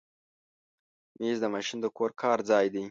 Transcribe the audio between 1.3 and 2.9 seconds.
د ماشوم د کور کار ځای دی.